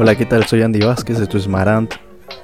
Hola, 0.00 0.16
¿qué 0.16 0.24
tal? 0.24 0.46
Soy 0.46 0.62
Andy 0.62 0.80
Vázquez, 0.80 1.20
esto 1.20 1.36
es 1.36 1.46
Marant, 1.46 1.92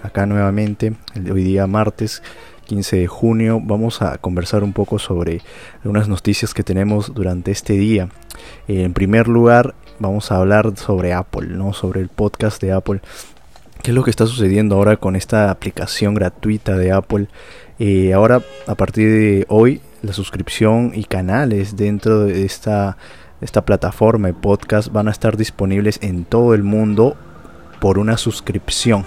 acá 0.03 0.26
nuevamente, 0.26 0.92
hoy 1.15 1.42
día 1.42 1.67
martes 1.67 2.23
15 2.67 2.97
de 2.97 3.07
junio. 3.07 3.63
Vamos 3.65 4.02
a 4.02 4.18
conversar 4.18 4.63
un 4.63 4.75
poco 4.75 4.99
sobre 4.99 5.41
algunas 5.83 6.07
noticias 6.07 6.53
que 6.53 6.63
tenemos 6.63 7.15
durante 7.15 7.53
este 7.53 7.73
día. 7.73 8.11
En 8.69 8.93
primer 8.93 9.27
lugar, 9.27 9.75
vamos 9.98 10.30
a 10.30 10.37
hablar 10.37 10.77
sobre 10.77 11.14
Apple, 11.14 11.46
¿no? 11.46 11.73
Sobre 11.73 12.03
el 12.03 12.11
podcast 12.11 12.61
de 12.61 12.73
Apple. 12.73 13.00
¿Qué 13.82 13.93
es 13.93 13.95
lo 13.95 14.04
que 14.04 14.11
está 14.11 14.27
sucediendo 14.27 14.77
ahora 14.77 14.98
con 14.98 15.16
esta 15.16 15.50
aplicación 15.50 16.14
gratuita 16.14 16.77
de 16.77 16.93
Apple? 16.93 17.29
Eh, 17.79 18.12
ahora, 18.12 18.43
a 18.66 18.75
partir 18.75 19.09
de 19.09 19.46
hoy, 19.48 19.80
la 20.02 20.12
suscripción 20.12 20.93
y 20.95 21.04
canales 21.04 21.75
dentro 21.75 22.25
de 22.25 22.45
esta, 22.45 22.98
esta 23.41 23.64
plataforma 23.64 24.29
de 24.29 24.34
podcast 24.34 24.93
van 24.93 25.09
a 25.09 25.11
estar 25.11 25.38
disponibles 25.38 25.98
en 26.02 26.27
todo 26.27 26.52
el 26.52 26.62
mundo 26.62 27.16
por 27.80 27.98
una 27.98 28.16
suscripción. 28.16 29.05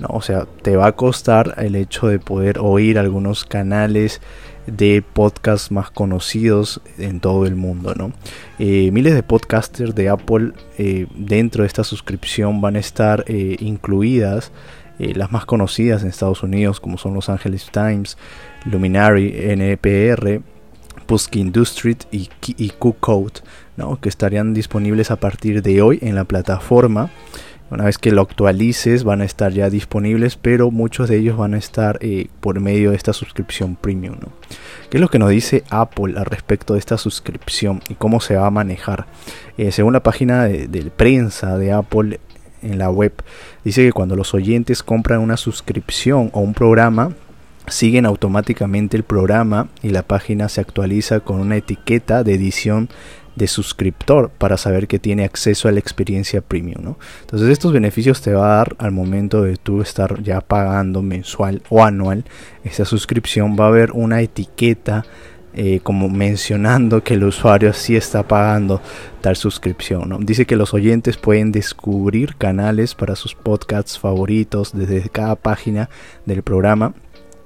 ¿no? 0.00 0.08
O 0.10 0.22
sea, 0.22 0.46
te 0.62 0.76
va 0.76 0.86
a 0.86 0.92
costar 0.92 1.54
el 1.58 1.76
hecho 1.76 2.08
de 2.08 2.18
poder 2.18 2.58
oír 2.58 2.98
algunos 2.98 3.44
canales 3.44 4.20
de 4.66 5.02
podcast 5.02 5.70
más 5.70 5.90
conocidos 5.90 6.80
en 6.98 7.20
todo 7.20 7.46
el 7.46 7.56
mundo. 7.56 7.94
¿no? 7.94 8.12
Eh, 8.58 8.90
miles 8.92 9.14
de 9.14 9.22
podcasters 9.22 9.94
de 9.94 10.08
Apple 10.08 10.52
eh, 10.78 11.06
dentro 11.14 11.62
de 11.62 11.66
esta 11.66 11.84
suscripción 11.84 12.60
van 12.60 12.76
a 12.76 12.80
estar 12.80 13.24
eh, 13.26 13.56
incluidas. 13.60 14.52
las 14.98 15.32
más 15.32 15.46
conocidas 15.46 16.02
en 16.02 16.08
Estados 16.08 16.42
Unidos 16.42 16.78
como 16.78 16.98
son 16.98 17.14
Los 17.14 17.30
Angeles 17.30 17.70
Times, 17.72 18.18
Luminary, 18.66 19.32
NPR, 19.34 20.42
Pusky 21.06 21.40
Industry 21.40 21.96
y, 22.12 22.28
y 22.58 22.68
Q-Code, 22.70 23.40
¿no? 23.78 23.98
que 23.98 24.10
estarían 24.10 24.52
disponibles 24.52 25.10
a 25.10 25.16
partir 25.16 25.62
de 25.62 25.80
hoy 25.80 25.98
en 26.02 26.14
la 26.14 26.24
plataforma. 26.24 27.10
Una 27.70 27.84
vez 27.84 27.98
que 27.98 28.10
lo 28.10 28.22
actualices 28.22 29.04
van 29.04 29.20
a 29.20 29.24
estar 29.24 29.52
ya 29.52 29.70
disponibles, 29.70 30.36
pero 30.36 30.72
muchos 30.72 31.08
de 31.08 31.18
ellos 31.18 31.36
van 31.36 31.54
a 31.54 31.58
estar 31.58 31.98
eh, 32.00 32.26
por 32.40 32.58
medio 32.58 32.90
de 32.90 32.96
esta 32.96 33.12
suscripción 33.12 33.76
premium. 33.76 34.16
¿Qué 34.90 34.96
es 34.96 35.00
lo 35.00 35.08
que 35.08 35.20
nos 35.20 35.30
dice 35.30 35.62
Apple 35.70 36.14
al 36.18 36.24
respecto 36.24 36.74
de 36.74 36.80
esta 36.80 36.98
suscripción 36.98 37.80
y 37.88 37.94
cómo 37.94 38.20
se 38.20 38.34
va 38.34 38.48
a 38.48 38.50
manejar? 38.50 39.06
Eh, 39.56 39.70
según 39.70 39.92
la 39.92 40.02
página 40.02 40.44
de 40.46 40.90
prensa 40.96 41.58
de 41.58 41.70
Apple 41.70 42.18
en 42.62 42.78
la 42.78 42.90
web, 42.90 43.12
dice 43.64 43.84
que 43.84 43.92
cuando 43.92 44.16
los 44.16 44.34
oyentes 44.34 44.82
compran 44.82 45.20
una 45.20 45.36
suscripción 45.36 46.30
o 46.32 46.40
un 46.40 46.54
programa, 46.54 47.12
siguen 47.68 48.06
automáticamente 48.06 48.96
el 48.96 49.04
programa 49.04 49.68
y 49.82 49.90
la 49.90 50.02
página 50.02 50.48
se 50.48 50.60
actualiza 50.60 51.20
con 51.20 51.40
una 51.40 51.56
etiqueta 51.56 52.24
de 52.24 52.34
edición 52.34 52.88
de 53.40 53.46
suscriptor 53.46 54.28
para 54.28 54.58
saber 54.58 54.86
que 54.86 54.98
tiene 54.98 55.24
acceso 55.24 55.66
a 55.66 55.72
la 55.72 55.80
experiencia 55.80 56.42
premium. 56.42 56.84
¿no? 56.84 56.98
Entonces 57.22 57.48
estos 57.48 57.72
beneficios 57.72 58.20
te 58.20 58.34
va 58.34 58.52
a 58.52 58.56
dar 58.56 58.76
al 58.78 58.92
momento 58.92 59.42
de 59.42 59.56
tú 59.56 59.80
estar 59.80 60.22
ya 60.22 60.42
pagando 60.42 61.00
mensual 61.00 61.62
o 61.70 61.82
anual 61.82 62.24
esta 62.64 62.84
suscripción. 62.84 63.56
Va 63.58 63.64
a 63.64 63.68
haber 63.68 63.92
una 63.92 64.20
etiqueta 64.20 65.06
eh, 65.54 65.80
como 65.82 66.10
mencionando 66.10 67.02
que 67.02 67.14
el 67.14 67.24
usuario 67.24 67.72
sí 67.72 67.96
está 67.96 68.22
pagando 68.22 68.82
tal 69.22 69.36
suscripción. 69.36 70.10
¿no? 70.10 70.18
Dice 70.18 70.44
que 70.44 70.56
los 70.56 70.74
oyentes 70.74 71.16
pueden 71.16 71.50
descubrir 71.50 72.36
canales 72.36 72.94
para 72.94 73.16
sus 73.16 73.34
podcasts 73.34 73.98
favoritos 73.98 74.72
desde 74.74 75.08
cada 75.08 75.34
página 75.34 75.88
del 76.26 76.42
programa 76.42 76.92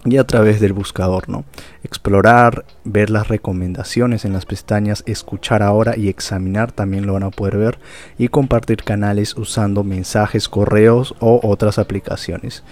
y 0.05 0.19
a 0.19 0.25
través 0.25 0.61
del 0.61 0.73
buscador, 0.73 1.29
¿no? 1.29 1.45
Explorar, 1.83 2.65
ver 2.85 3.11
las 3.11 3.29
recomendaciones 3.29 4.25
en 4.25 4.33
las 4.33 4.45
pestañas 4.45 5.03
escuchar 5.07 5.63
ahora 5.63 5.97
y 5.97 6.09
examinar 6.09 6.73
también 6.73 7.07
lo 7.07 7.15
van 7.15 7.23
a 7.23 7.31
poder 7.31 7.57
ver 7.57 7.79
y 8.19 8.29
compartir 8.29 8.85
canales 8.85 9.37
usando 9.37 9.83
mensajes, 9.83 10.49
correos 10.49 11.15
o 11.21 11.41
otras 11.43 11.79
aplicaciones. 11.79 12.63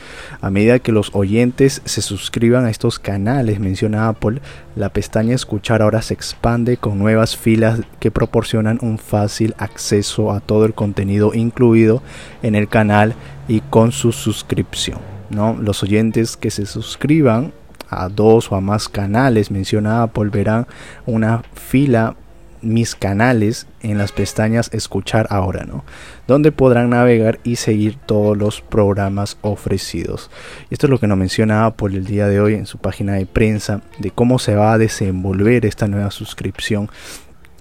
A 0.40 0.50
medida 0.50 0.78
que 0.78 0.92
los 0.92 1.14
oyentes 1.14 1.82
se 1.84 2.02
suscriban 2.02 2.66
a 2.66 2.70
estos 2.70 2.98
canales, 2.98 3.60
menciona 3.60 4.08
Apple, 4.08 4.40
la 4.76 4.90
pestaña 4.90 5.34
escuchar 5.34 5.82
ahora 5.82 6.02
se 6.02 6.14
expande 6.14 6.76
con 6.76 6.98
nuevas 6.98 7.36
filas 7.36 7.80
que 8.00 8.10
proporcionan 8.10 8.78
un 8.82 8.98
fácil 8.98 9.54
acceso 9.58 10.32
a 10.32 10.40
todo 10.40 10.64
el 10.66 10.74
contenido 10.74 11.32
incluido 11.34 12.02
en 12.42 12.54
el 12.54 12.68
canal 12.68 13.14
y 13.48 13.60
con 13.60 13.92
su 13.92 14.12
suscripción. 14.12 15.11
Los 15.32 15.82
oyentes 15.82 16.36
que 16.36 16.50
se 16.50 16.66
suscriban 16.66 17.52
a 17.88 18.08
dos 18.08 18.50
o 18.50 18.56
a 18.56 18.60
más 18.60 18.88
canales, 18.88 19.50
menciona 19.50 20.02
Apple, 20.02 20.30
verán 20.30 20.66
una 21.06 21.42
fila 21.54 22.16
mis 22.62 22.94
canales 22.94 23.66
en 23.82 23.98
las 23.98 24.12
pestañas 24.12 24.70
escuchar 24.72 25.26
ahora, 25.30 25.64
¿no? 25.64 25.84
Donde 26.28 26.52
podrán 26.52 26.90
navegar 26.90 27.40
y 27.42 27.56
seguir 27.56 27.96
todos 28.06 28.36
los 28.36 28.60
programas 28.60 29.36
ofrecidos. 29.42 30.30
Esto 30.70 30.86
es 30.86 30.90
lo 30.90 31.00
que 31.00 31.08
nos 31.08 31.18
menciona 31.18 31.66
Apple 31.66 31.96
el 31.96 32.06
día 32.06 32.28
de 32.28 32.40
hoy 32.40 32.54
en 32.54 32.66
su 32.66 32.78
página 32.78 33.14
de 33.14 33.26
prensa 33.26 33.82
de 33.98 34.10
cómo 34.12 34.38
se 34.38 34.54
va 34.54 34.72
a 34.72 34.78
desenvolver 34.78 35.66
esta 35.66 35.88
nueva 35.88 36.12
suscripción 36.12 36.88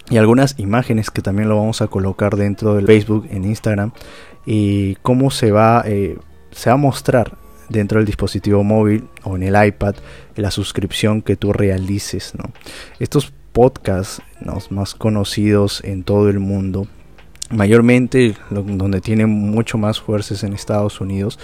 y 0.10 0.18
algunas 0.18 0.60
imágenes 0.60 1.10
que 1.10 1.22
también 1.22 1.50
lo 1.50 1.58
vamos 1.58 1.82
a 1.82 1.88
colocar 1.88 2.36
dentro 2.36 2.76
del 2.76 2.86
Facebook 2.86 3.28
en 3.32 3.46
Instagram 3.46 3.92
y 4.46 4.96
cómo 4.96 5.32
se 5.32 5.52
va 5.52 5.84
eh, 5.86 6.18
se 6.52 6.70
va 6.70 6.74
a 6.76 6.78
mostrar 6.78 7.38
dentro 7.72 8.00
del 8.00 8.06
dispositivo 8.06 8.64
móvil 8.64 9.08
o 9.24 9.36
en 9.36 9.44
el 9.44 9.66
iPad 9.66 9.96
la 10.36 10.52
suscripción 10.52 11.22
que 11.22 11.36
tú 11.36 11.54
realices. 11.54 12.34
Estos 13.00 13.34
podcasts 13.52 14.22
más 14.70 14.96
conocidos 14.96 15.82
en 15.84 16.04
todo 16.04 16.30
el 16.30 16.40
mundo, 16.40 16.88
mayormente 17.50 18.36
donde 18.50 19.02
tienen 19.02 19.30
mucho 19.30 19.78
más 19.78 20.00
fuerzas 20.00 20.44
en 20.44 20.54
Estados 20.54 21.02
Unidos, 21.02 21.40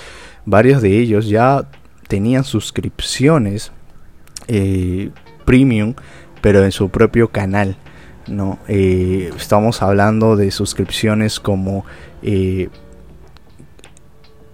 varios 0.45 0.81
de 0.81 0.99
ellos 0.99 1.27
ya 1.27 1.69
tenían 2.07 2.44
suscripciones 2.44 3.71
eh, 4.47 5.09
premium, 5.45 5.94
pero 6.41 6.63
en 6.63 6.71
su 6.71 6.89
propio 6.89 7.29
canal. 7.29 7.77
Eh, 8.67 9.31
estamos 9.38 9.81
hablando 9.81 10.35
de 10.35 10.51
suscripciones 10.51 11.39
como 11.39 11.85
eh, 12.21 12.69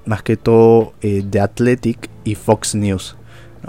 más 0.05 0.23
que 0.23 0.37
todo 0.37 0.93
eh, 1.01 1.23
de 1.25 1.39
Athletic 1.39 2.09
y 2.23 2.35
Fox 2.35 2.75
News. 2.75 3.17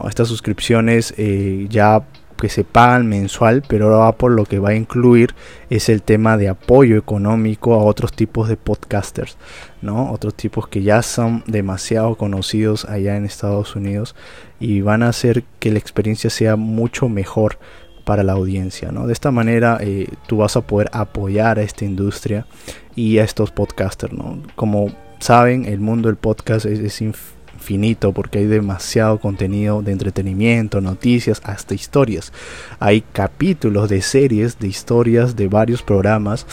Estas 0.08 0.28
suscripciones 0.28 1.14
eh, 1.16 1.66
ya 1.70 2.04
que 2.36 2.48
se 2.48 2.64
pagan 2.64 3.06
mensual, 3.06 3.62
pero 3.66 3.94
ahora 3.94 4.18
por 4.18 4.32
lo 4.32 4.44
que 4.44 4.58
va 4.58 4.70
a 4.70 4.74
incluir 4.74 5.34
es 5.70 5.88
el 5.88 6.02
tema 6.02 6.36
de 6.36 6.48
apoyo 6.48 6.98
económico 6.98 7.74
a 7.74 7.84
otros 7.84 8.12
tipos 8.12 8.48
de 8.48 8.56
podcasters, 8.56 9.38
¿no? 9.80 10.10
Otros 10.12 10.34
tipos 10.34 10.68
que 10.68 10.82
ya 10.82 11.00
son 11.02 11.42
demasiado 11.46 12.16
conocidos 12.16 12.84
allá 12.84 13.16
en 13.16 13.24
Estados 13.24 13.76
Unidos 13.76 14.14
y 14.60 14.80
van 14.80 15.02
a 15.02 15.08
hacer 15.08 15.44
que 15.58 15.70
la 15.70 15.78
experiencia 15.78 16.28
sea 16.28 16.56
mucho 16.56 17.08
mejor 17.08 17.58
para 18.04 18.22
la 18.22 18.34
audiencia, 18.34 18.92
¿no? 18.92 19.06
De 19.06 19.12
esta 19.12 19.30
manera 19.30 19.78
eh, 19.80 20.08
tú 20.26 20.38
vas 20.38 20.56
a 20.56 20.60
poder 20.60 20.90
apoyar 20.92 21.58
a 21.58 21.62
esta 21.62 21.84
industria 21.84 22.46
y 22.94 23.18
a 23.18 23.24
estos 23.24 23.50
podcasters, 23.50 24.12
¿no? 24.12 24.42
Como 24.54 24.92
saben, 25.24 25.64
el 25.64 25.80
mundo 25.80 26.08
del 26.08 26.16
podcast 26.16 26.66
es, 26.66 27.00
infinito 27.00 28.12
porque 28.12 28.40
hay 28.40 28.44
demasiado 28.44 29.18
contenido 29.18 29.80
de 29.80 29.92
entretenimiento, 29.92 30.82
noticias, 30.82 31.40
hasta 31.44 31.72
historias. 31.72 32.30
Hay 32.78 33.00
capítulos 33.00 33.88
de 33.88 34.02
series, 34.02 34.58
de 34.58 34.68
historias, 34.68 35.34
de 35.34 35.48
varios 35.48 35.82
programas 35.82 36.46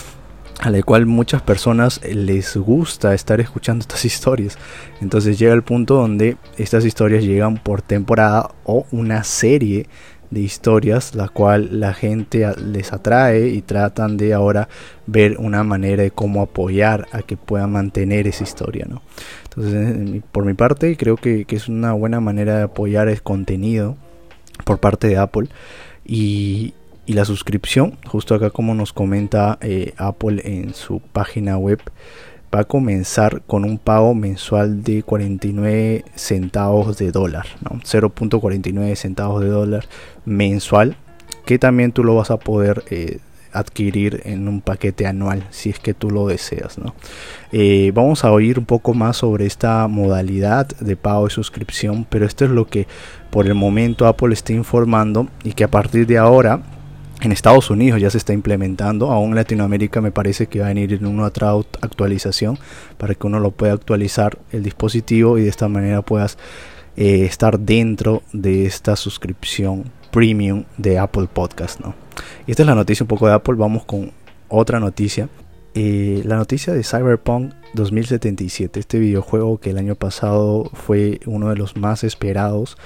a 0.62 0.70
la 0.70 0.82
cual 0.84 1.06
muchas 1.06 1.42
personas 1.42 2.00
les 2.06 2.56
gusta 2.56 3.14
estar 3.14 3.42
escuchando 3.42 3.82
estas 3.86 4.06
historias. 4.06 4.58
Entonces 5.02 5.38
llega 5.38 5.54
el 5.54 5.64
punto 5.64 5.96
donde 5.96 6.38
estas 6.58 6.86
historias 6.86 7.26
llegan 7.26 7.58
por 7.58 7.82
temporada 7.82 8.52
o 8.64 8.86
una 8.92 9.26
serie 9.26 9.88
de 10.32 10.40
historias, 10.40 11.14
la 11.14 11.28
cual 11.28 11.80
la 11.80 11.94
gente 11.94 12.48
les 12.58 12.94
atrae 12.94 13.50
y 13.50 13.62
tratan 13.62 14.18
de 14.18 14.34
ahora 14.34 14.70
ver 15.06 15.38
una 15.38 15.64
manera 15.64 16.04
de 16.04 16.12
cómo 16.12 16.42
apoyar 16.42 17.08
a 17.12 17.22
que 17.22 17.38
puedan 17.38 17.74
mantener 17.74 18.28
esa 18.28 18.44
historia. 18.44 18.88
¿no? 18.90 19.02
Entonces, 19.44 20.24
por 20.32 20.46
mi 20.46 20.54
parte, 20.54 20.96
creo 20.96 21.18
que, 21.18 21.46
es 21.50 21.68
una 21.68 21.92
buena 21.92 22.22
manera 22.22 22.58
de 22.58 22.64
apoyar 22.64 23.10
el 23.10 23.22
contenido 23.22 23.98
por 24.64 24.80
parte 24.80 25.08
de 25.08 25.18
Apple. 25.18 25.50
Y, 26.06 26.74
la 27.08 27.26
suscripción, 27.26 27.98
justo 28.06 28.36
acá 28.36 28.52
como 28.52 28.74
nos 28.74 28.94
comenta 28.94 29.58
eh, 29.60 29.94
Apple 29.98 30.42
en 30.46 30.74
su 30.74 31.02
página 31.02 31.58
web, 31.58 31.82
va 32.54 32.62
a 32.62 32.64
comenzar 32.66 33.42
con 33.48 33.64
un 33.64 33.78
pago 33.78 34.14
mensual 34.14 34.84
de 34.84 35.04
49 35.04 36.06
centavos 36.16 36.98
de 36.98 37.12
dólar, 37.12 37.46
¿no? 37.62 37.80
0.49 37.80 38.96
centavos 38.96 39.42
de 39.42 39.48
dólar 39.48 39.86
mensual, 40.26 40.98
que 41.46 41.58
también 41.58 41.92
tú 41.92 42.04
lo 42.04 42.16
vas 42.16 42.30
a 42.30 42.38
poder 42.38 42.84
eh, 42.90 43.20
adquirir 43.54 44.22
en 44.26 44.48
un 44.48 44.62
paquete 44.62 45.08
anual 45.08 45.46
si 45.50 45.70
es 45.70 45.80
que 45.80 45.94
tú 45.94 46.10
lo 46.10 46.28
deseas. 46.28 46.78
Eh, 47.52 47.92
vamos 47.94 48.24
a 48.24 48.32
oír 48.32 48.60
un 48.60 48.66
poco 48.66 48.94
más 48.94 49.18
sobre 49.18 49.46
esta 49.46 49.88
modalidad 49.88 50.68
de 50.68 50.96
pago 50.96 51.28
y 51.28 51.30
suscripción, 51.30 52.06
pero 52.10 52.26
esto 52.26 52.46
es 52.46 52.52
lo 52.52 52.68
que 52.68 52.88
por 53.30 53.48
el 53.48 53.56
momento 53.56 54.08
Apple 54.08 54.34
está 54.34 54.54
informando 54.54 55.28
y 55.44 55.54
que 55.54 55.64
a 55.64 55.72
partir 55.72 56.06
de 56.08 56.18
ahora 56.18 56.62
En 57.22 57.32
Estados 57.32 57.70
Unidos 57.70 58.02
ya 58.02 58.10
se 58.10 58.18
está 58.18 58.34
implementando, 58.34 59.12
aún 59.12 59.30
en 59.30 59.36
Latinoamérica 59.36 60.02
me 60.02 60.12
parece 60.12 60.48
que 60.48 60.60
va 60.60 60.66
a 60.66 60.70
venir 60.70 60.92
en 60.94 61.06
una 61.06 61.26
otra 61.26 61.52
actualización 61.52 62.58
para 62.98 63.14
que 63.14 63.28
uno 63.28 63.40
lo 63.40 63.52
pueda 63.52 63.74
actualizar 63.74 64.40
el 64.52 64.64
dispositivo 64.64 65.38
y 65.38 65.44
de 65.44 65.50
esta 65.50 65.68
manera 65.68 66.02
puedas 66.02 66.40
eh, 66.98 67.26
estar 67.26 67.60
dentro 67.60 68.24
de 68.34 68.66
esta 68.66 68.96
suscripción 68.96 69.92
premium 70.10 70.64
de 70.78 70.98
Apple 70.98 71.28
Podcast. 71.32 71.80
¿no? 71.80 71.94
Esta 72.48 72.64
es 72.64 72.68
la 72.68 72.74
noticia 72.74 73.04
un 73.04 73.10
poco 73.10 73.28
de 73.28 73.34
Apple, 73.34 73.54
vamos 73.54 73.86
con 73.86 74.12
otra 74.50 74.80
noticia. 74.80 75.30
Eh, 75.76 76.24
la 76.26 76.38
noticia 76.38 76.74
de 76.74 76.84
Cyberpunk 76.84 77.54
2077, 77.76 78.80
este 78.80 78.98
videojuego 78.98 79.60
que 79.60 79.70
el 79.70 79.78
año 79.78 79.94
pasado 79.94 80.72
fue 80.74 81.20
uno 81.28 81.50
de 81.50 81.56
los 81.56 81.78
más 81.78 82.04
esperados 82.04 82.78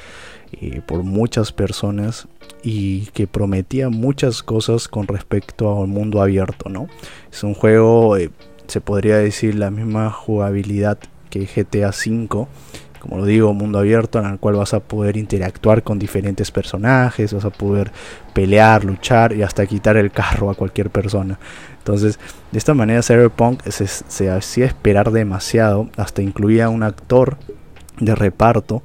eh, 0.62 0.82
por 0.86 1.04
muchas 1.04 1.52
personas 1.52 2.28
y 2.64 3.08
que 3.08 3.28
prometía 3.28 3.90
muchas 3.90 4.44
cosas 4.44 4.88
con 4.88 5.08
respecto 5.08 5.82
al 5.82 5.88
mundo 5.88 6.22
abierto, 6.22 6.70
¿no? 6.70 6.88
Es 7.32 7.44
un 7.44 7.54
juego, 7.54 8.18
eh, 8.18 8.30
se 8.68 8.82
podría 8.82 9.18
decir, 9.18 9.56
la 9.56 9.70
misma 9.70 10.12
jugabilidad 10.12 10.98
que 11.30 11.46
GTA 11.46 11.90
V, 11.90 12.48
como 13.00 13.18
lo 13.18 13.26
digo, 13.26 13.54
mundo 13.54 13.80
abierto 13.80 14.18
en 14.18 14.26
el 14.26 14.40
cual 14.40 14.56
vas 14.56 14.74
a 14.74 14.80
poder 14.80 15.18
interactuar 15.18 15.84
con 15.84 16.00
diferentes 16.00 16.50
personajes, 16.52 17.34
vas 17.34 17.46
a 17.46 17.52
poder 17.52 17.92
pelear, 18.34 18.84
luchar 18.84 19.34
y 19.34 19.44
hasta 19.44 19.66
quitar 19.68 19.98
el 19.98 20.12
carro 20.12 20.50
a 20.50 20.56
cualquier 20.56 20.90
persona. 20.90 21.38
Entonces, 21.78 22.18
de 22.52 22.58
esta 22.58 22.74
manera 22.74 23.04
Cyberpunk 23.04 23.62
se, 23.70 23.86
se 23.86 24.32
hacía 24.32 24.66
esperar 24.66 25.12
demasiado, 25.12 25.90
hasta 25.98 26.24
incluía 26.24 26.70
un 26.70 26.82
actor 26.82 27.38
de 28.00 28.16
reparto 28.16 28.82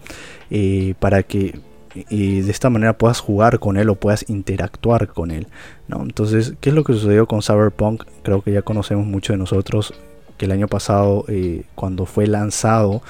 eh, 0.51 0.95
para 0.99 1.23
que 1.23 1.59
de 1.95 2.51
esta 2.51 2.71
manera 2.71 2.97
puedas 2.97 3.19
jugar 3.19 3.59
con 3.59 3.77
él 3.77 3.89
o 3.89 3.97
puedas 3.97 4.25
interactuar 4.29 5.09
con 5.09 5.31
él. 5.31 5.49
¿no? 5.89 6.03
Entonces, 6.03 6.55
¿qué 6.61 6.71
es 6.71 6.75
lo 6.75 6.85
que 6.85 6.93
sucedió 6.93 7.27
con 7.27 7.43
Cyberpunk? 7.43 8.05
Creo 8.23 8.43
que 8.43 8.53
ya 8.53 8.63
conocemos 8.63 9.07
mucho 9.07 9.33
de 9.33 9.39
nosotros 9.39 9.95
que 10.41 10.47
el 10.47 10.53
año 10.53 10.69
pasado, 10.69 11.27
eh, 11.29 11.65
cuando 11.75 12.07
fue 12.07 12.27
lanzado, 12.27 13.03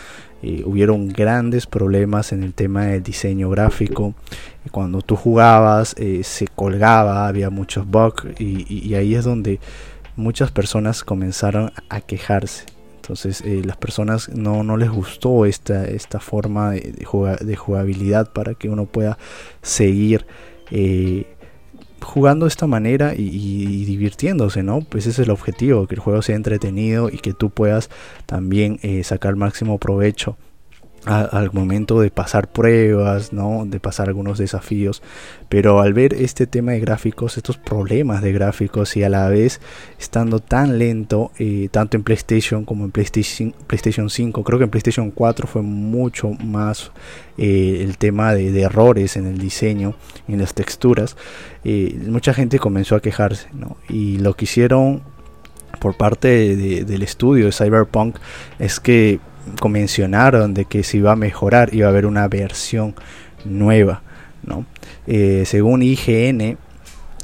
eh, 0.43 0.65
hubieron 0.67 1.09
grandes 1.11 1.67
problemas 1.67 2.33
en 2.33 2.43
el 2.43 2.55
tema 2.55 2.87
del 2.87 3.05
diseño 3.05 3.51
gráfico. 3.51 4.15
Cuando 4.73 5.01
tú 5.01 5.15
jugabas, 5.15 5.95
eh, 5.97 6.23
se 6.25 6.49
colgaba, 6.49 7.29
había 7.29 7.49
muchos 7.49 7.87
bugs 7.87 8.25
y 8.41 8.95
ahí 8.95 9.15
es 9.15 9.25
donde 9.25 9.61
muchas 10.17 10.51
personas 10.51 11.05
comenzaron 11.05 11.71
a 11.89 12.01
quejarse. 12.01 12.65
Entonces 13.01 13.41
eh, 13.41 13.63
las 13.65 13.79
personas 13.79 14.29
no, 14.29 14.63
no, 14.63 14.77
les 14.77 14.91
gustó 14.91 15.47
esta, 15.47 15.87
esta 15.87 16.21
forma 16.21 16.73
de, 16.73 17.07
jugabilidad 17.57 18.31
para 18.31 18.55
que 18.55 18.69
uno 18.69 18.85
pueda 18.85 19.17
seguir 19.63 20.27
eh, 20.71 21.27
jugando 22.03 22.45
de 22.45 22.51
esta 22.51 22.67
manera 22.67 23.15
y, 23.17 23.85
divirtiéndose, 23.87 24.63
¿no? 24.63 24.81
Pues 24.83 25.07
ese 25.07 25.23
es 25.23 25.27
el 25.27 25.31
objetivo, 25.33 25.87
que 25.87 25.95
el 25.95 26.01
juego 26.01 26.21
sea 26.21 26.37
entretenido 26.37 27.09
y 27.09 27.19
que 27.19 27.33
tú 27.33 27.49
puedas 27.49 27.89
también 28.27 28.79
eh, 28.83 29.03
sacar 29.03 29.35
máximo 29.35 29.79
provecho 29.79 30.37
al 31.07 31.51
momento 31.53 32.01
de 32.01 32.11
pasar 32.11 32.49
pruebas, 32.49 33.33
¿no? 33.33 33.65
de 33.67 33.81
pasar 33.81 34.09
algunos 34.09 34.39
desafíos. 34.39 35.03
Pero 35.49 35.81
al 35.81 35.95
ver 35.95 36.15
este 36.15 36.47
tema 36.47 36.73
de 36.73 36.81
gráficos, 36.81 37.37
estos 37.37 37.57
problemas 37.57 38.23
de 38.23 38.33
gráficos 38.33 38.97
y 38.97 39.03
a 39.03 39.09
la 39.09 39.29
vez 39.29 39.61
estando 39.99 40.41
tan 40.41 40.79
lento, 40.79 41.33
eh, 41.39 41.69
tanto 41.71 41.97
en 41.97 42.03
PlayStation 42.03 42.65
como 42.65 42.85
en 42.85 42.91
PlayStation, 42.91 43.55
PlayStation 43.67 44.11
5, 44.11 44.45
creo 44.45 44.59
que 44.59 44.65
en 44.65 44.71
PlayStation 44.71 45.11
4 45.11 45.47
fue 45.47 45.63
mucho 45.63 46.31
más 46.45 46.93
eh, 47.39 47.79
el 47.83 47.97
tema 47.97 48.35
de, 48.35 48.61
errores 48.61 49.17
en 49.17 49.27
el 49.27 49.39
diseño, 49.39 49.95
en 50.29 50.39
las 50.39 50.53
texturas, 50.53 51.17
eh, 51.65 51.99
mucha 52.07 52.35
gente 52.35 52.59
comenzó 52.59 52.95
a 52.95 53.01
quejarse. 53.01 53.49
¿no? 53.55 53.79
Y 53.89 54.19
lo 54.19 54.35
que 54.35 54.45
hicieron 54.45 55.03
por 55.81 55.97
parte 55.97 56.57
del 56.85 57.03
estudio 57.03 57.47
de 57.47 57.53
Cyberpunk 57.53 58.17
es 58.59 58.81
que 58.81 59.21
convencionaron 59.61 60.55
de 60.55 60.65
que 60.65 60.83
se 60.83 60.99
iba 60.99 61.13
a 61.13 61.17
mejorar, 61.17 61.75
iba 61.75 61.87
a 61.87 61.91
haber 61.91 62.07
una 62.07 62.29
versión 62.29 62.95
nueva. 63.45 64.03
¿no? 64.43 64.67
Eh, 65.07 65.45
según 65.47 65.83
IGN, 65.83 66.59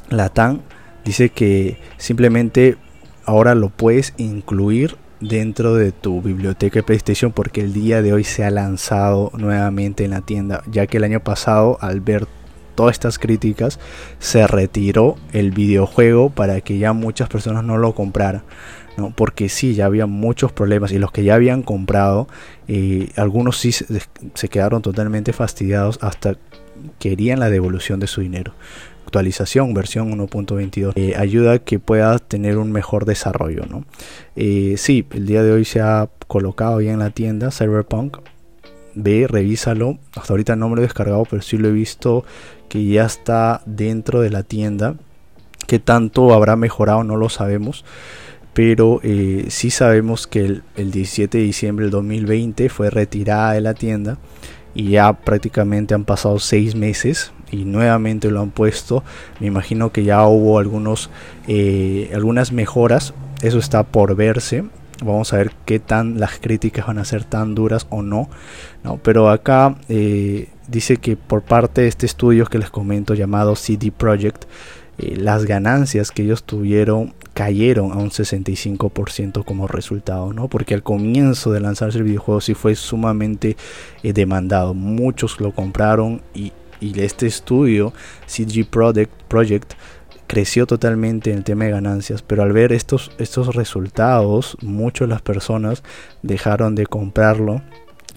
Latam 0.09 0.61
dice 1.03 1.29
que 1.29 1.77
simplemente 1.97 2.77
ahora 3.25 3.55
lo 3.55 3.69
puedes 3.69 4.13
incluir 4.17 4.97
dentro 5.19 5.73
de 5.75 5.91
tu 5.91 6.21
biblioteca 6.21 6.79
de 6.79 6.83
PlayStation 6.83 7.31
porque 7.31 7.61
el 7.61 7.73
día 7.73 8.01
de 8.01 8.13
hoy 8.13 8.23
se 8.23 8.43
ha 8.43 8.51
lanzado 8.51 9.31
nuevamente 9.37 10.05
en 10.05 10.11
la 10.11 10.21
tienda, 10.21 10.63
ya 10.69 10.87
que 10.87 10.97
el 10.97 11.03
año 11.03 11.19
pasado 11.21 11.77
al 11.81 12.01
ver 12.01 12.27
todas 12.75 12.93
estas 12.93 13.17
críticas 13.17 13.79
se 14.19 14.45
retiró 14.45 15.15
el 15.33 15.51
videojuego 15.51 16.29
para 16.29 16.61
que 16.61 16.77
ya 16.77 16.93
muchas 16.93 17.27
personas 17.27 17.63
no 17.63 17.77
lo 17.77 17.93
compraran. 17.95 18.43
Porque 19.15 19.47
sí, 19.47 19.75
ya 19.75 19.85
había 19.85 20.07
muchos 20.07 20.51
problemas 20.51 20.91
y 20.91 20.97
los 20.97 21.11
que 21.11 21.23
ya 21.23 21.35
habían 21.35 21.61
comprado, 21.61 22.27
eh, 22.67 23.09
algunos 23.15 23.57
sí 23.57 23.71
se, 23.71 24.49
quedaron 24.49 24.81
totalmente 24.81 25.33
fastidiados 25.33 25.99
hasta 26.01 26.35
querían 26.99 27.39
la 27.39 27.49
devolución 27.49 27.99
de 27.99 28.07
su 28.07 28.21
dinero. 28.21 28.53
Actualización, 29.05 29.73
versión 29.73 30.11
1.22, 30.11 30.93
eh, 30.95 31.15
ayuda 31.15 31.53
a 31.53 31.59
que 31.59 31.79
pueda 31.79 32.17
tener 32.19 32.57
un 32.57 32.71
mejor 32.71 33.05
desarrollo, 33.05 33.65
¿no? 33.69 33.85
Eh, 34.35 34.75
sí, 34.77 35.05
el 35.11 35.27
día 35.27 35.43
de 35.43 35.51
hoy 35.51 35.63
se 35.63 35.79
ha 35.79 36.09
colocado 36.27 36.81
ya 36.81 36.91
en 36.91 36.99
la 36.99 37.11
tienda 37.11 37.51
Cyberpunk. 37.51 38.17
Ve, 38.95 39.27
revísalo. 39.29 39.99
Hasta 40.15 40.33
ahorita 40.33 40.55
no 40.55 40.69
me 40.69 40.75
lo 40.75 40.81
he 40.81 40.85
descargado, 40.85 41.23
pero 41.29 41.41
sí 41.43 41.57
lo 41.57 41.67
he 41.67 41.71
visto 41.71 42.25
que 42.67 42.83
ya 42.83 43.05
está 43.05 43.61
dentro 43.65 44.21
de 44.21 44.31
la 44.31 44.43
tienda. 44.43 44.95
Que 45.67 45.79
tanto 45.79 46.33
habrá 46.33 46.55
mejorado 46.55 47.03
no 47.03 47.15
lo 47.15 47.29
sabemos 47.29 47.85
pero 48.57 48.99
eh, 49.03 49.45
sí 49.49 49.69
sabemos 49.69 50.25
que 50.25 50.61
el, 50.75 50.91
17 50.91 51.37
de 51.37 51.43
diciembre 51.43 51.85
del 51.85 51.91
2020 51.91 52.69
fue 52.69 52.89
retirada 52.89 53.51
de 53.51 53.61
la 53.61 53.75
tienda 53.75 54.17
y 54.73 54.89
ya 54.89 55.13
prácticamente 55.13 55.93
han 55.93 56.05
pasado 56.05 56.39
seis 56.39 56.73
meses 56.73 57.33
y 57.51 57.65
nuevamente 57.65 58.31
lo 58.31 58.41
han 58.41 58.49
puesto. 58.49 59.03
Me 59.39 59.45
imagino 59.45 59.91
que 59.91 60.05
ya 60.05 60.25
hubo 60.25 60.57
algunos, 60.57 61.11
eh, 61.47 62.09
algunas 62.15 62.51
mejoras, 62.51 63.13
eso 63.43 63.59
está 63.59 63.83
por 63.83 64.15
verse. 64.15 64.63
Vamos 65.05 65.33
a 65.33 65.37
ver 65.37 65.51
qué 65.65 65.77
tan 65.77 66.19
las 66.19 66.39
críticas 66.39 66.87
van 66.87 66.97
a 66.97 67.05
ser 67.05 67.25
tan 67.25 67.53
duras 67.53 67.85
o 67.91 68.01
no. 68.01 68.27
¿no? 68.83 68.97
Pero 69.03 69.29
acá 69.29 69.75
eh, 69.87 70.49
dice 70.67 70.97
que 70.97 71.15
por 71.15 71.43
parte 71.43 71.81
de 71.81 71.89
este 71.89 72.07
estudio 72.07 72.47
que 72.47 72.57
les 72.57 72.71
comento 72.71 73.13
llamado 73.13 73.55
CD 73.55 73.91
Projekt, 73.91 74.45
las 74.97 75.45
ganancias 75.45 76.09
que 76.09 76.23
ellos 76.23 76.43
tuvieron 76.43 77.13
cayeron 77.37 77.91
a 77.91 77.97
un 77.97 78.09
65% 78.09 79.45
como 79.45 79.67
resultado, 79.67 80.33
¿no? 80.33 80.47
Porque 80.47 80.73
al 80.73 80.81
comienzo 80.81 81.51
de 81.51 81.59
lanzarse 81.59 81.99
el 81.99 82.03
videojuego 82.03 82.41
sí 82.41 82.55
fue 82.55 82.73
sumamente 82.73 83.55
eh, 84.01 84.11
demandado. 84.11 84.73
Muchos 84.73 85.39
lo 85.39 85.51
compraron 85.51 86.23
y, 86.33 86.51
este 86.81 87.27
estudio, 87.27 87.93
CG 88.25 88.65
Project, 88.67 89.73
creció 90.25 90.65
totalmente 90.65 91.29
en 91.29 91.37
el 91.37 91.43
tema 91.43 91.65
de 91.65 91.71
ganancias, 91.71 92.23
pero 92.23 92.41
al 92.41 92.53
ver 92.53 92.73
estos, 92.73 93.11
estos 93.19 93.55
resultados, 93.55 94.57
muchas 94.63 95.07
de 95.07 95.13
las 95.13 95.21
personas 95.21 95.83
dejaron 96.23 96.73
de 96.73 96.87
comprarlo 96.87 97.61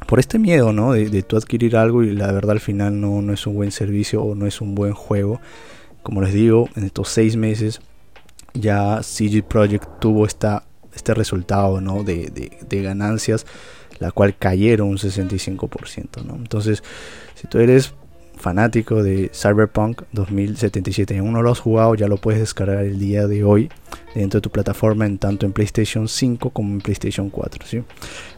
por 0.06 0.18
este 0.18 0.38
miedo, 0.38 0.72
¿no? 0.72 0.92
De, 0.94 1.10
de 1.10 1.22
tú 1.22 1.36
adquirir 1.36 1.76
algo 1.76 2.02
y 2.02 2.14
la 2.14 2.32
verdad 2.32 2.52
al 2.52 2.60
final 2.60 2.98
no, 2.98 3.20
no 3.20 3.34
es 3.34 3.46
un 3.46 3.54
buen 3.54 3.70
servicio 3.70 4.22
o 4.22 4.34
no 4.34 4.46
es 4.46 4.62
un 4.62 4.74
buen 4.74 4.94
juego. 4.94 5.42
Como 6.02 6.22
les 6.22 6.32
digo, 6.32 6.70
en 6.74 6.84
estos 6.84 7.10
seis 7.10 7.36
meses 7.36 7.82
ya 8.54 9.00
CG 9.02 9.42
Project 9.42 10.00
tuvo 10.00 10.26
esta, 10.26 10.64
este 10.95 11.14
resultado 11.14 11.80
¿no? 11.80 12.02
de, 12.02 12.50
ganancias, 12.71 13.47
la 13.99 14.11
cual 14.11 14.37
cayeron 14.37 14.88
un 14.88 14.99
65%. 14.99 16.25
¿no? 16.25 16.37
Entonces, 16.37 16.83
si 17.35 17.47
tú 17.47 17.59
eres 17.59 17.95
fanático 18.37 19.02
de 19.02 19.30
Cyberpunk 19.35 20.02
2077 20.12 21.14
y 21.14 21.19
aún 21.19 21.33
no 21.33 21.42
lo 21.42 21.52
has 21.52 21.61
jugado, 21.61 21.95
ya 21.95 22.09
lo 22.09 22.16
puedes 22.16 22.40
descargar 22.40 22.85
el 22.85 22.99
día 22.99 23.26
de 23.26 23.45
hoy 23.45 23.71
dentro 24.14 24.38
de 24.38 24.42
tu 24.42 24.50
plataforma, 24.50 25.07
en 25.07 25.19
tanto 25.19 25.47
en 25.47 25.52
PlayStation 25.52 26.09
5 26.09 26.50
como 26.50 26.73
en 26.73 26.80
PlayStation 26.80 27.30
4. 27.30 27.66
¿sí? 27.66 27.83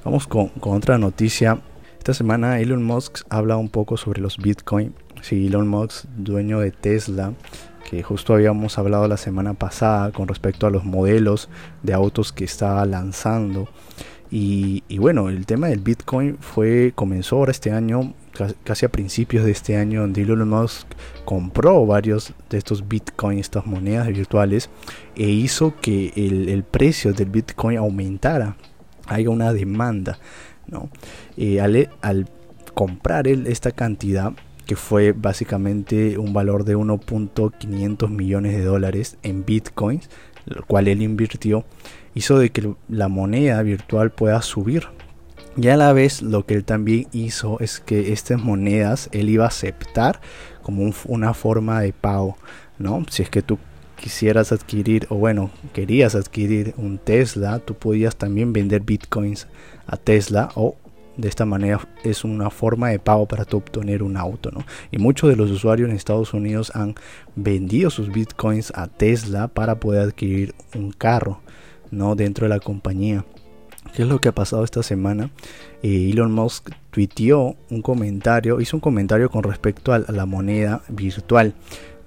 Vamos 0.05 0.27
con, 0.27 0.49
con 0.49 0.77
otra 0.77 0.99
noticia. 0.99 1.61
Esta 1.99 2.15
semana 2.15 2.59
Elon 2.59 2.83
Musk 2.83 3.21
habla 3.29 3.57
un 3.57 3.69
poco 3.69 3.97
sobre 3.97 4.21
los 4.21 4.37
Bitcoin. 4.37 4.93
Sí, 5.23 5.47
Elon 5.47 5.69
Musk, 5.69 6.05
dueño 6.17 6.59
de 6.59 6.73
Tesla, 6.73 7.33
que 7.89 8.03
justo 8.03 8.35
habíamos 8.35 8.79
hablado 8.79 9.09
la 9.09 9.17
semana 9.17 9.55
pasada 9.55 10.13
con 10.13 10.29
respecto 10.29 10.67
a 10.67 10.71
los 10.71 10.85
modelos 10.85 11.49
de 11.83 11.93
autos 11.93 12.33
que 12.33 12.45
estaba 12.45 12.85
lanzando. 12.87 13.69
Y, 14.35 14.83
bueno, 14.97 15.29
el 15.29 15.45
tema 15.45 15.67
del 15.67 15.81
Bitcoin 15.81 16.39
fue 16.41 16.93
comenzó 16.95 17.37
ahora 17.37 17.51
este 17.51 17.71
año, 17.71 18.15
casi 18.65 18.87
a 18.87 18.89
principios 18.91 19.45
de 19.45 19.51
este 19.51 19.77
año, 19.77 20.01
donde 20.01 20.23
Elon 20.23 20.49
Musk 20.49 20.87
compró 21.27 21.85
varios 21.85 22.33
de 22.49 22.57
estos 22.57 22.89
Bitcoin, 22.89 23.39
estas 23.39 23.67
monedas 23.67 24.09
virtuales, 24.09 24.71
e 25.17 25.29
hizo 25.29 25.75
que 25.83 26.15
el, 26.17 26.65
precio 26.65 27.13
del 27.13 27.29
Bitcoin 27.29 27.77
aumentara, 27.77 28.57
haya 29.07 29.29
una 29.29 29.53
demanda. 29.53 30.19
¿no? 30.67 30.89
Eh, 31.37 31.61
al, 31.61 32.31
comprar 32.73 33.29
esta 33.29 33.71
cantidad, 33.71 34.33
que 34.67 34.77
fue 34.77 35.13
básicamente 35.13 36.19
un 36.19 36.33
valor 36.33 36.65
de 36.65 36.77
1.500 36.77 38.09
millones 38.09 38.57
de 38.57 38.65
dólares 38.65 39.17
en 39.23 39.45
bitcoins, 39.45 40.09
lo 40.47 40.65
cual 40.65 40.89
él 40.89 41.03
invirtió, 41.03 41.65
hizo 42.15 42.39
de 42.39 42.51
que 42.51 42.75
la 42.89 43.09
moneda 43.09 43.63
virtual 43.63 44.11
pueda 44.11 44.41
subir. 44.43 44.89
Y 45.57 45.69
a 45.69 45.77
la 45.77 45.93
vez 45.93 46.23
lo 46.23 46.47
que 46.47 46.55
él 46.55 46.65
también 46.65 47.09
hizo 47.13 47.61
es 47.61 47.81
que 47.81 48.13
estas 48.13 48.43
monedas 48.43 49.11
él 49.13 49.29
iba 49.29 49.45
a 49.45 49.49
aceptar 49.49 50.21
como 50.63 50.91
una 51.07 51.35
forma 51.35 51.81
de 51.81 51.93
pago, 51.93 52.39
¿no? 52.79 53.05
Si 53.11 53.23
es 53.23 53.29
que 53.29 53.43
tú 53.43 53.59
quisieras 53.97 54.51
adquirir 54.51 55.07
o 55.11 55.17
bueno, 55.17 55.51
querías 55.73 56.15
adquirir 56.15 56.75
un 56.77 56.99
Tesla, 56.99 57.59
tú 57.59 57.75
podías 57.75 58.17
también 58.17 58.53
vender 58.53 58.81
bitcoins 58.81 59.47
a 59.87 59.97
Tesla 59.97 60.51
o 60.55 60.77
de 61.17 61.29
esta 61.29 61.45
manera 61.45 61.87
es 62.05 62.25
una 62.25 62.51
forma 62.51 62.89
de 62.89 62.99
pago 62.99 63.27
para 63.27 63.43
obtener 63.53 64.03
un 64.03 64.17
auto, 64.17 64.51
¿no? 64.51 64.65
Y 64.91 64.99
muchos 64.99 65.29
de 65.31 65.37
los 65.37 65.51
usuarios 65.51 65.89
en 65.89 65.97
Estados 65.97 66.33
Unidos 66.33 66.73
han 66.75 66.95
vendido 67.37 67.91
sus 67.91 68.11
bitcoins 68.11 68.73
a 68.75 68.89
Tesla 68.89 69.49
para 69.49 69.79
poder 69.79 70.03
adquirir 70.03 70.55
un 70.75 70.91
carro, 70.91 71.41
¿no? 71.91 72.15
Dentro 72.15 72.47
de 72.47 72.51
la 72.51 72.61
compañía. 72.61 73.25
¿Qué 73.95 74.03
es 74.03 74.09
lo 74.09 74.21
que 74.21 74.29
ha 74.29 74.35
pasado 74.35 74.65
esta 74.65 74.83
semana? 74.83 75.31
Eh, 75.83 76.11
Elon 76.11 76.33
Musk 76.33 76.71
tuiteó 76.91 77.57
un 77.69 77.83
comentario, 77.83 78.61
hizo 78.61 78.77
un 78.77 78.81
comentario 78.81 79.29
con 79.29 79.43
respecto 79.43 79.93
a, 79.93 79.99
la 79.99 80.25
moneda 80.25 80.83
virtual. 80.89 81.55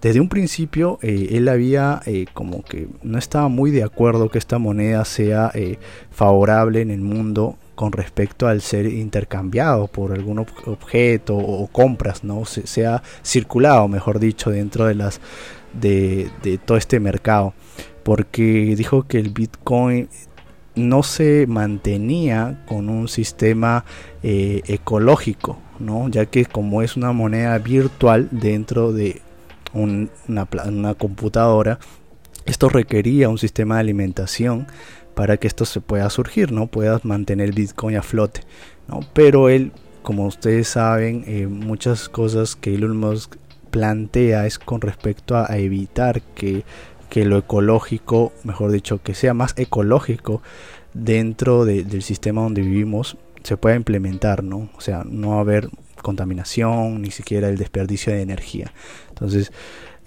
Desde 0.01 0.19
un 0.19 0.29
principio 0.29 0.99
eh, 1.01 1.29
él 1.31 1.47
había 1.47 2.01
eh, 2.05 2.25
como 2.33 2.63
que 2.63 2.87
no 3.03 3.17
estaba 3.17 3.49
muy 3.49 3.71
de 3.71 3.83
acuerdo 3.83 4.29
que 4.29 4.37
esta 4.37 4.57
moneda 4.57 5.03
sea 5.05 5.51
favorable 6.11 6.81
en 6.81 6.91
el 6.91 7.01
mundo 7.01 7.57
con 7.75 7.91
respecto 7.91 8.47
al 8.47 8.61
ser 8.61 8.87
intercambiado 8.87 9.87
por 9.87 10.13
algún 10.13 10.39
objeto 10.39 11.35
o 11.35 11.67
compras, 11.67 12.23
¿no? 12.23 12.45
Se, 12.45 12.65
sea 12.67 13.03
circulado, 13.23 13.87
mejor 13.87 14.19
dicho, 14.19 14.49
dentro 14.49 14.85
de 14.85 14.95
las 14.95 15.19
de, 15.73 16.59
todo 16.65 16.77
este 16.77 16.99
mercado. 16.99 17.53
Porque 18.03 18.75
dijo 18.77 19.07
que 19.07 19.19
el 19.19 19.29
Bitcoin 19.29 20.09
no 20.75 21.03
se 21.03 21.45
mantenía 21.47 22.63
con 22.67 22.89
un 22.89 23.07
sistema 23.07 23.85
eh, 24.23 24.61
ecológico, 24.67 25.57
¿no? 25.79 26.09
ya 26.09 26.25
que 26.25 26.45
como 26.45 26.81
es 26.81 26.97
una 26.97 27.13
moneda 27.13 27.57
virtual 27.59 28.27
dentro 28.31 28.91
de 28.91 29.21
una 29.73 30.93
computadora, 30.95 31.79
esto 32.45 32.69
requería 32.69 33.29
un 33.29 33.37
sistema 33.37 33.75
de 33.75 33.81
alimentación 33.81 34.67
para 35.15 35.37
que 35.37 35.47
esto 35.47 35.65
se 35.65 35.81
pueda 35.81 36.09
surgir, 36.09 36.51
¿no? 36.51 36.67
Puedas 36.67 37.05
mantener 37.05 37.53
Bitcoin 37.53 37.95
a 37.95 38.03
flote, 38.03 38.41
¿no? 38.87 38.99
Pero 39.13 39.49
él, 39.49 39.71
como 40.03 40.25
ustedes 40.25 40.67
saben, 40.67 41.23
eh, 41.25 41.47
muchas 41.47 42.09
cosas 42.09 42.55
que 42.55 42.75
Elon 42.75 42.97
Musk 42.97 43.37
plantea 43.71 44.45
es 44.45 44.59
con 44.59 44.81
respecto 44.81 45.35
a, 45.35 45.57
evitar 45.57 46.21
que, 46.21 46.63
que, 47.09 47.25
lo 47.25 47.37
ecológico, 47.37 48.31
mejor 48.43 48.71
dicho, 48.71 49.01
que 49.01 49.15
sea 49.15 49.33
más 49.33 49.53
ecológico 49.57 50.41
dentro 50.93 51.65
del 51.65 52.01
sistema 52.01 52.41
donde 52.41 52.61
vivimos, 52.61 53.17
se 53.43 53.57
pueda 53.57 53.75
implementar, 53.75 54.43
¿no? 54.43 54.69
O 54.77 54.81
sea, 54.81 55.03
no 55.05 55.39
haber 55.39 55.69
contaminación, 56.01 57.01
ni 57.01 57.11
siquiera 57.11 57.49
el 57.49 57.57
desperdicio 57.57 58.13
de 58.13 58.21
energía. 58.21 58.71
Entonces, 59.09 59.51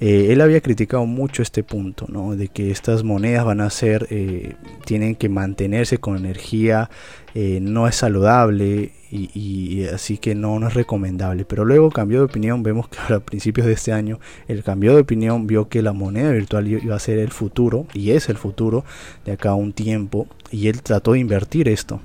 eh, 0.01 0.29
él 0.31 0.41
había 0.41 0.61
criticado 0.61 1.07
mucho 1.07 1.43
este 1.43 1.65
punto, 1.65 2.07
¿no? 2.09 2.37
de 2.37 2.49
que 2.49 2.71
estas 2.71 3.03
monedas 3.03 3.45
van 3.45 3.61
a 3.61 3.69
ser, 3.69 4.07
eh, 4.11 4.55
tienen 4.85 5.17
que 5.17 5.29
mantenerse 5.29 5.99
con 5.99 6.17
energía, 6.17 6.89
eh, 7.35 7.59
no 7.61 7.89
es 7.89 7.97
saludable 7.97 8.93
y, 9.11 9.85
así 9.93 10.19
que 10.19 10.35
no, 10.35 10.61
no, 10.61 10.69
es 10.69 10.75
recomendable. 10.75 11.45
Pero 11.45 11.65
luego 11.65 11.91
cambió 11.91 12.19
de 12.19 12.27
opinión, 12.27 12.63
vemos 12.63 12.89
que 12.89 12.99
a 13.13 13.21
principios 13.21 13.67
de 13.67 13.73
este 13.73 13.93
año 13.93 14.21
el 14.47 14.63
cambio 14.63 14.95
de 14.95 15.01
opinión 15.01 15.47
vio 15.49 15.69
que 15.69 15.83
la 15.83 15.93
moneda 15.93 16.31
virtual 16.31 16.69
iba 16.69 16.95
a 16.95 17.01
ser 17.01 17.19
el 17.19 17.31
futuro 17.31 17.87
y 17.93 18.13
es 18.13 18.29
el 18.29 18.37
futuro 18.37 18.85
de 19.25 19.33
acá 19.33 19.51
a 19.51 19.55
un 19.55 19.73
tiempo 19.73 20.29
y 20.53 20.69
él 20.69 20.83
trató 20.83 21.13
de 21.13 21.21
invertir 21.21 21.69
esto. 21.69 22.01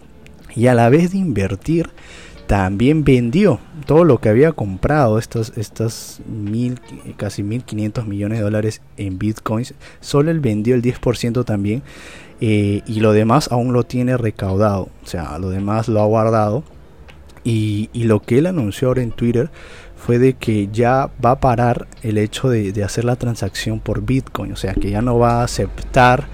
Y 0.55 0.67
a 0.67 0.73
la 0.73 0.89
vez 0.89 1.11
de 1.11 1.17
invertir, 1.17 1.89
también 2.47 3.03
vendió 3.03 3.59
todo 3.85 4.03
lo 4.03 4.19
que 4.19 4.29
había 4.29 4.51
comprado, 4.51 5.17
estas, 5.17 5.53
estas 5.57 6.21
mil, 6.27 6.79
casi 7.17 7.43
1.500 7.43 8.05
millones 8.05 8.39
de 8.39 8.43
dólares 8.43 8.81
en 8.97 9.17
bitcoins, 9.17 9.73
solo 10.01 10.31
él 10.31 10.39
vendió 10.39 10.75
el 10.75 10.81
10% 10.81 11.45
también 11.45 11.83
eh, 12.41 12.81
y 12.85 12.99
lo 12.99 13.13
demás 13.13 13.49
aún 13.51 13.71
lo 13.71 13.83
tiene 13.83 14.17
recaudado, 14.17 14.89
o 15.03 15.07
sea, 15.07 15.37
lo 15.39 15.49
demás 15.49 15.87
lo 15.87 16.01
ha 16.01 16.05
guardado. 16.05 16.63
Y, 17.45 17.89
lo 17.93 18.21
que 18.21 18.37
él 18.37 18.47
anunció 18.47 18.87
ahora 18.87 19.01
en 19.01 19.11
Twitter 19.11 19.49
fue 19.97 20.17
de 20.17 20.33
que 20.33 20.69
ya 20.71 21.09
va 21.23 21.31
a 21.31 21.39
parar 21.39 21.87
el 22.01 22.17
hecho 22.17 22.49
de, 22.49 22.83
hacer 22.83 23.05
la 23.05 23.15
transacción 23.15 23.79
por 23.79 24.01
bitcoin, 24.01 24.53
o 24.53 24.55
sea, 24.55 24.73
que 24.73 24.89
ya 24.89 25.01
no 25.01 25.19
va 25.19 25.41
a 25.41 25.43
aceptar 25.43 26.27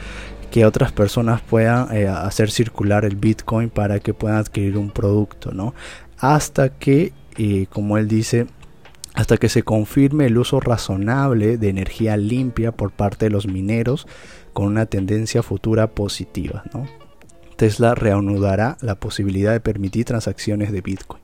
que 0.50 0.66
otras 0.66 0.92
personas 0.92 1.42
puedan 1.42 1.96
eh, 1.96 2.08
hacer 2.08 2.52
circular 2.52 3.06
el 3.06 3.16
Bitcoin 3.16 3.70
para 3.70 4.00
que 4.00 4.14
puedan 4.14 4.38
adquirir 4.38 4.78
un 4.78 4.92
producto, 4.92 5.52
¿no? 5.52 5.74
hasta 6.20 6.70
que, 6.70 7.14
eh, 7.38 7.68
como 7.70 7.98
él 7.98 8.08
dice, 8.08 8.48
hasta 9.14 9.38
que 9.38 9.50
se 9.50 9.64
confirme 9.64 10.28
el 10.28 10.38
uso 10.38 10.60
razonable 10.60 11.58
de 11.58 11.70
energía 11.70 12.18
limpia 12.18 12.72
por 12.72 12.92
parte 12.92 13.26
de 13.26 13.32
los 13.32 13.48
mineros 13.48 14.08
con 14.54 14.68
una 14.68 14.86
tendencia 14.86 15.42
futura 15.42 15.88
positiva. 15.88 16.64
Tesla 17.56 17.96
reanudará 17.96 18.78
la 18.82 18.96
posibilidad 18.96 19.52
de 19.52 19.60
permitir 19.60 20.06
transacciones 20.06 20.72
de 20.72 20.82
Bitcoin. 20.82 21.22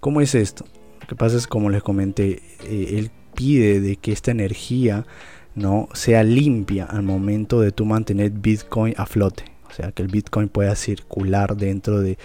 ¿Cómo 0.00 0.20
es 0.20 0.34
esto? 0.34 0.64
Lo 1.00 1.06
que 1.06 1.16
pasa 1.16 1.36
es, 1.36 1.46
como 1.46 1.70
les 1.70 1.82
comenté, 1.82 2.42
eh, 2.64 2.94
él 2.98 3.10
pide 3.34 3.80
de 3.80 3.96
que 3.96 4.12
esta 4.12 4.30
energía 4.30 5.06
no 5.54 5.88
sea 5.92 6.22
limpia 6.22 6.84
al 6.84 7.02
momento 7.02 7.60
de 7.60 7.72
tú 7.72 7.84
mantener 7.84 8.30
Bitcoin 8.30 8.94
a 8.96 9.06
flote. 9.06 9.44
O 9.68 9.72
sea, 9.72 9.92
que 9.92 10.02
el 10.02 10.08
Bitcoin 10.08 10.48
pueda 10.48 10.74
circular 10.74 11.56
dentro 11.56 12.00
de, 12.00 12.18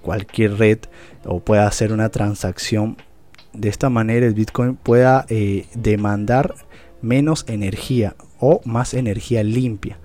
cualquier 0.00 0.56
red 0.56 0.78
o 1.24 1.40
pueda 1.40 1.66
hacer 1.66 1.92
una 1.92 2.08
transacción. 2.08 2.96
De 3.52 3.68
esta 3.68 3.90
manera 3.90 4.26
el 4.26 4.34
Bitcoin 4.34 4.76
pueda 4.76 5.26
eh, 5.28 5.66
demandar 5.74 6.54
menos 7.02 7.44
energía 7.48 8.16
o 8.38 8.60
más 8.64 8.94
energía 8.94 9.42
limpia. 9.42 9.98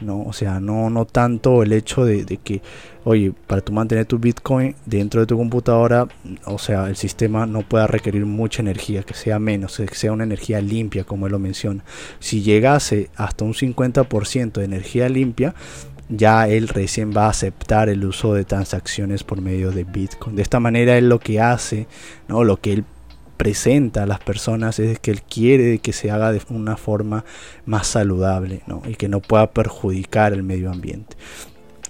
¿No? 0.00 0.22
O 0.22 0.32
sea, 0.32 0.60
no, 0.60 0.90
no 0.90 1.04
tanto 1.04 1.62
el 1.62 1.72
hecho 1.72 2.04
de, 2.04 2.24
que, 2.42 2.62
oye, 3.04 3.32
para 3.46 3.60
tú 3.60 3.72
mantener 3.72 4.06
tu 4.06 4.18
Bitcoin 4.18 4.74
dentro 4.84 5.20
de 5.20 5.26
tu 5.26 5.36
computadora, 5.36 6.08
o 6.44 6.58
sea, 6.58 6.88
el 6.88 6.96
sistema 6.96 7.46
no 7.46 7.62
pueda 7.62 7.86
requerir 7.86 8.26
mucha 8.26 8.62
energía, 8.62 9.02
que 9.02 9.14
sea 9.14 9.38
menos, 9.38 9.76
que 9.76 9.94
sea 9.94 10.12
una 10.12 10.24
energía 10.24 10.60
limpia, 10.60 11.04
como 11.04 11.26
él 11.26 11.32
lo 11.32 11.38
menciona. 11.38 11.84
Si 12.18 12.42
llegase 12.42 13.10
hasta 13.16 13.44
un 13.44 13.54
50% 13.54 14.52
de 14.52 14.64
energía 14.64 15.08
limpia, 15.08 15.54
ya 16.08 16.48
él 16.48 16.68
recién 16.68 17.12
va 17.16 17.26
a 17.26 17.30
aceptar 17.30 17.88
el 17.88 18.04
uso 18.04 18.34
de 18.34 18.44
transacciones 18.44 19.24
por 19.24 19.40
medio 19.40 19.72
de 19.72 19.84
Bitcoin. 19.84 20.36
De 20.36 20.42
esta 20.42 20.60
manera 20.60 20.96
él 20.96 21.08
lo 21.08 21.18
que 21.18 21.40
hace, 21.40 21.86
¿no? 22.28 22.44
lo 22.44 22.58
que 22.58 22.72
él 22.72 22.84
presenta 23.36 24.02
a 24.02 24.06
las 24.06 24.20
personas 24.20 24.78
es 24.78 24.98
que 24.98 25.10
él 25.10 25.22
quiere 25.22 25.78
que 25.78 25.92
se 25.92 26.10
haga 26.10 26.32
de 26.32 26.40
una 26.50 26.76
forma 26.76 27.24
más 27.64 27.86
saludable 27.86 28.62
¿no? 28.66 28.82
y 28.86 28.94
que 28.94 29.08
no 29.08 29.20
pueda 29.20 29.50
perjudicar 29.50 30.32
el 30.32 30.42
medio 30.42 30.70
ambiente. 30.70 31.16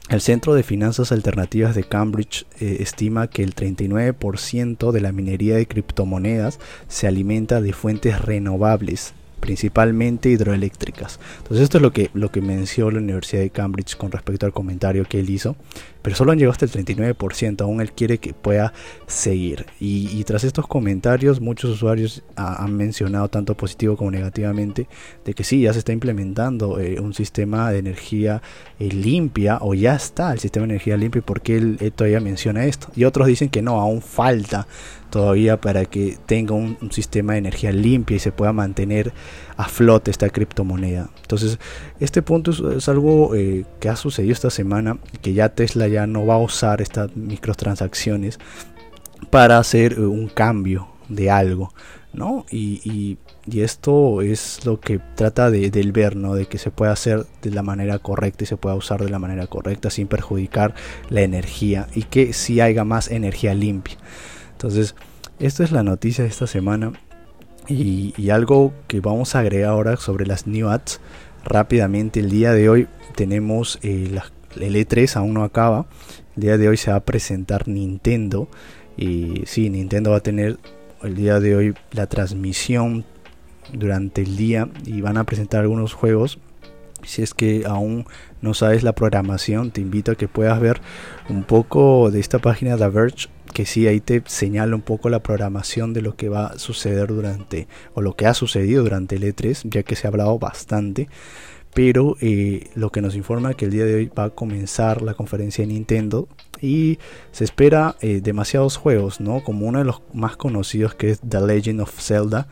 El 0.08 0.20
Centro 0.20 0.54
de 0.54 0.62
Finanzas 0.62 1.10
Alternativas 1.10 1.74
de 1.74 1.82
Cambridge 1.82 2.46
eh, 2.60 2.76
estima 2.78 3.28
que 3.28 3.42
el 3.42 3.56
39% 3.56 4.92
de 4.92 5.00
la 5.00 5.10
minería 5.10 5.56
de 5.56 5.66
criptomonedas 5.66 6.60
se 6.86 7.08
alimenta 7.08 7.60
de 7.60 7.72
fuentes 7.72 8.20
renovables 8.20 9.14
principalmente 9.40 10.28
hidroeléctricas. 10.28 11.20
Entonces 11.38 11.64
esto 11.64 11.78
es 11.78 11.82
lo 11.82 11.92
que, 11.92 12.10
lo 12.14 12.30
que 12.30 12.40
mencionó 12.40 12.92
la 12.92 12.98
Universidad 12.98 13.42
de 13.42 13.50
Cambridge 13.50 13.96
con 13.96 14.10
respecto 14.10 14.46
al 14.46 14.52
comentario 14.52 15.04
que 15.04 15.20
él 15.20 15.30
hizo, 15.30 15.56
pero 16.06 16.14
solo 16.14 16.30
han 16.30 16.38
llegado 16.38 16.52
hasta 16.52 16.66
el 16.66 16.70
39%, 16.70 17.62
aún 17.62 17.80
él 17.80 17.90
quiere 17.90 18.18
que 18.18 18.32
pueda 18.32 18.72
seguir. 19.08 19.66
Y, 19.80 20.22
tras 20.22 20.44
estos 20.44 20.68
comentarios 20.68 21.40
muchos 21.40 21.68
usuarios 21.72 22.22
han 22.36 22.76
mencionado 22.76 23.28
tanto 23.28 23.56
positivo 23.56 23.96
como 23.96 24.12
negativamente 24.12 24.86
de 25.24 25.34
que 25.34 25.42
sí, 25.42 25.62
ya 25.62 25.72
se 25.72 25.80
está 25.80 25.92
implementando 25.92 26.78
eh, 26.78 27.00
un 27.00 27.12
sistema 27.12 27.72
de 27.72 27.80
energía 27.80 28.40
eh, 28.78 28.88
limpia 28.88 29.58
o 29.60 29.74
ya 29.74 29.96
está 29.96 30.32
el 30.32 30.38
sistema 30.38 30.68
de 30.68 30.74
energía 30.74 30.96
limpia 30.96 31.18
y 31.18 31.22
por 31.22 31.40
qué 31.40 31.56
él, 31.56 31.76
él 31.80 31.90
todavía 31.90 32.20
menciona 32.20 32.66
esto. 32.66 32.86
Y 32.94 33.02
otros 33.02 33.26
dicen 33.26 33.48
que 33.48 33.60
no, 33.60 33.80
aún 33.80 34.00
falta 34.00 34.68
todavía 35.10 35.60
para 35.60 35.84
que 35.86 36.18
tenga 36.26 36.54
un, 36.54 36.76
sistema 36.90 37.32
de 37.32 37.38
energía 37.38 37.72
limpia 37.72 38.16
y 38.16 38.20
se 38.20 38.32
pueda 38.32 38.52
mantener 38.52 39.12
a 39.56 39.68
flote 39.68 40.10
esta 40.10 40.28
criptomoneda. 40.28 41.10
Entonces, 41.22 41.58
este 42.00 42.22
punto 42.22 42.50
es, 42.76 42.88
algo 42.88 43.34
eh, 43.34 43.64
que 43.80 43.88
ha 43.88 43.96
sucedido 43.96 44.32
esta 44.32 44.50
semana, 44.50 44.98
que 45.22 45.32
ya 45.32 45.50
Tesla 45.50 45.88
ya 45.88 46.06
no 46.06 46.26
va 46.26 46.34
a 46.34 46.38
usar 46.38 46.82
estas 46.82 47.16
microtransacciones 47.16 48.38
para 49.30 49.58
hacer 49.58 49.94
eh, 49.94 50.00
un 50.00 50.28
cambio 50.28 50.88
de 51.08 51.30
algo, 51.30 51.72
¿no? 52.12 52.44
Y, 52.50 53.18
esto 53.54 54.22
es 54.22 54.66
lo 54.66 54.80
que 54.80 54.98
trata 55.14 55.52
de, 55.52 55.70
del 55.70 55.92
ver, 55.92 56.16
¿no? 56.16 56.34
De 56.34 56.46
que 56.46 56.58
se 56.58 56.72
pueda 56.72 56.90
hacer 56.90 57.26
de 57.42 57.52
la 57.52 57.62
manera 57.62 58.00
correcta 58.00 58.42
y 58.42 58.46
se 58.48 58.56
pueda 58.56 58.74
usar 58.74 59.04
de 59.04 59.08
la 59.08 59.20
manera 59.20 59.46
correcta 59.46 59.88
sin 59.88 60.08
perjudicar 60.08 60.74
la 61.10 61.22
energía 61.22 61.86
y 61.94 62.02
que 62.02 62.32
si 62.32 62.60
haya 62.60 62.84
más 62.84 63.08
energía 63.08 63.54
limpia. 63.54 63.96
Entonces, 64.50 64.96
esta 65.38 65.62
es 65.62 65.70
la 65.70 65.84
noticia 65.84 66.24
de 66.24 66.30
esta 66.30 66.48
semana 66.48 66.92
y, 67.68 68.30
algo 68.30 68.72
que 68.86 69.00
vamos 69.00 69.34
a 69.34 69.40
agregar 69.40 69.70
ahora 69.70 69.96
sobre 69.96 70.26
las 70.26 70.46
New 70.46 70.68
Ads. 70.68 71.00
Rápidamente, 71.44 72.20
el 72.20 72.30
día 72.30 72.52
de 72.52 72.68
hoy 72.68 72.88
tenemos 73.14 73.78
el 73.82 74.20
E3, 74.54 75.16
aún 75.16 75.34
no 75.34 75.44
acaba. 75.44 75.86
El 76.36 76.42
día 76.42 76.58
de 76.58 76.68
hoy 76.68 76.76
se 76.76 76.90
va 76.90 76.98
a 76.98 77.04
presentar 77.04 77.68
Nintendo. 77.68 78.48
Y 78.96 79.42
sí, 79.46 79.70
Nintendo 79.70 80.10
va 80.10 80.18
a 80.18 80.22
tener 80.22 80.58
el 81.02 81.14
día 81.14 81.40
de 81.40 81.56
hoy 81.56 81.74
la 81.92 82.06
transmisión 82.06 83.04
durante 83.72 84.22
el 84.22 84.36
día 84.36 84.68
y 84.84 85.00
van 85.00 85.16
a 85.16 85.24
presentar 85.24 85.62
algunos 85.62 85.92
juegos. 85.92 86.38
Si 87.06 87.22
es 87.22 87.34
que 87.34 87.64
aún 87.66 88.06
no 88.42 88.54
sabes 88.54 88.82
la 88.82 88.94
programación, 88.94 89.70
te 89.70 89.80
invito 89.80 90.12
a 90.12 90.14
que 90.16 90.28
puedas 90.28 90.60
ver 90.60 90.80
un 91.28 91.44
poco 91.44 92.10
de 92.10 92.20
esta 92.20 92.38
página 92.38 92.76
de 92.76 92.88
Verge 92.88 93.28
que 93.54 93.64
sí 93.64 93.86
ahí 93.86 94.00
te 94.00 94.22
señala 94.26 94.76
un 94.76 94.82
poco 94.82 95.08
la 95.08 95.22
programación 95.22 95.94
de 95.94 96.02
lo 96.02 96.14
que 96.14 96.28
va 96.28 96.48
a 96.48 96.58
suceder 96.58 97.08
durante 97.08 97.68
o 97.94 98.02
lo 98.02 98.14
que 98.14 98.26
ha 98.26 98.34
sucedido 98.34 98.82
durante 98.82 99.16
el 99.16 99.22
E3 99.22 99.62
ya 99.70 99.82
que 99.82 99.96
se 99.96 100.06
ha 100.06 100.10
hablado 100.10 100.38
bastante 100.38 101.08
pero 101.76 102.16
eh, 102.22 102.70
lo 102.74 102.90
que 102.90 103.02
nos 103.02 103.16
informa 103.16 103.52
que 103.52 103.66
el 103.66 103.70
día 103.70 103.84
de 103.84 103.94
hoy 103.94 104.10
va 104.18 104.24
a 104.24 104.30
comenzar 104.30 105.02
la 105.02 105.12
conferencia 105.12 105.62
de 105.62 105.74
Nintendo 105.74 106.26
y 106.60 106.98
se 107.32 107.44
espera 107.44 107.96
eh, 108.00 108.20
demasiados 108.22 108.78
juegos, 108.78 109.20
¿no? 109.20 109.44
Como 109.44 109.66
uno 109.66 109.80
de 109.80 109.84
los 109.84 110.00
más 110.14 110.38
conocidos 110.38 110.94
que 110.94 111.10
es 111.10 111.20
The 111.20 111.42
Legend 111.42 111.82
of 111.82 111.92
Zelda, 112.00 112.48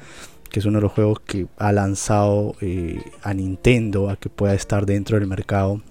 que 0.54 0.61
es 0.61 0.66
uno 0.66 0.78
de 0.78 0.82
los 0.82 0.92
juegos 0.92 1.18
que 1.18 1.49
ha 1.58 1.73
lanzado 1.73 2.54
eh, 2.61 3.02
a 3.25 3.34
Nintendo 3.34 4.08
a 4.08 4.14
que 4.14 4.28
pueda 4.28 4.54
estar 4.54 4.87
dentro 4.87 5.18
del 5.18 5.26
mercado 5.26 5.82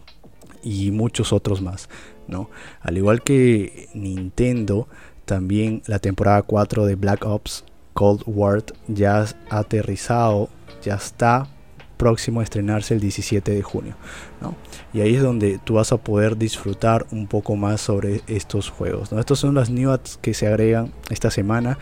y 0.63 0.91
muchos 0.91 1.33
otros 1.33 1.61
más, 1.61 1.89
¿no? 2.29 2.49
Al 2.79 2.95
igual 2.95 3.23
que 3.23 3.89
Nintendo, 3.93 4.87
también 5.25 5.81
la 5.85 5.99
temporada 5.99 6.43
4 6.43 6.85
de 6.85 6.95
Black 6.95 7.25
Ops 7.25 7.65
Cold 7.93 8.23
War 8.25 8.63
ya 8.87 9.25
ha 9.49 9.57
aterrizado, 9.57 10.47
ya 10.81 10.95
está 10.95 11.49
próximo 12.03 12.41
a 12.41 12.43
estrenarse 12.43 12.93
el 12.93 12.99
17 12.99 13.49
de 13.53 13.61
junio. 13.61 13.95
Y 14.93 14.99
ahí 14.99 15.15
es 15.15 15.23
donde 15.23 15.57
tú 15.63 15.75
vas 15.75 15.93
a 15.93 15.97
poder 15.97 16.37
disfrutar 16.37 17.05
un 17.11 17.27
poco 17.27 17.55
más 17.55 17.79
sobre 17.79 18.19
estos 18.27 18.69
juegos. 18.69 19.13
¿no? 19.13 19.21
Estos 19.21 19.39
son 19.39 19.55
las 19.55 19.69
news 19.69 20.19
que 20.21 20.33
se 20.33 20.47
agregan 20.47 20.91
esta 21.09 21.31
semana. 21.31 21.77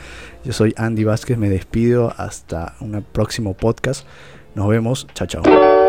Yo 0.46 0.54
soy 0.54 0.76
Andy 0.78 1.06
Vázquez, 1.06 1.40
me 1.40 1.50
despido 1.50 2.14
hasta 2.18 2.76
un 2.82 3.04
próximo 3.12 3.56
podcast. 3.56 4.06
Nos 4.54 4.68
vemos, 4.68 5.08
chao 5.16 5.26
chao. 5.26 5.81